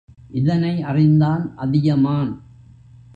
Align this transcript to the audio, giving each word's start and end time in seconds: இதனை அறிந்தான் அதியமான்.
இதனை 0.29 0.81
அறிந்தான் 0.81 1.43
அதியமான். 1.55 2.31